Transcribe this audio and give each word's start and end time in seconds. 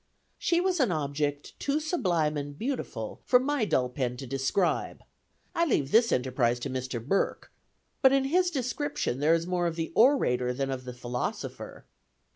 "She 0.39 0.59
was 0.59 0.79
an 0.79 0.91
object 0.91 1.53
too 1.59 1.79
sublime 1.79 2.35
and 2.35 2.57
beautiful 2.57 3.21
for 3.23 3.39
my 3.39 3.65
dull 3.65 3.87
pen 3.87 4.17
to 4.17 4.25
describe. 4.25 5.03
I 5.53 5.63
leave 5.63 5.91
this 5.91 6.11
enterprise 6.11 6.57
to 6.61 6.71
Mr. 6.71 6.99
Burke. 7.07 7.51
But, 8.01 8.11
in 8.11 8.23
his 8.23 8.49
description, 8.49 9.19
there 9.19 9.35
is 9.35 9.45
more 9.45 9.67
of 9.67 9.75
the 9.75 9.91
orator 9.93 10.53
than 10.53 10.71
of 10.71 10.85
the 10.85 10.93
philosopher. 10.93 11.85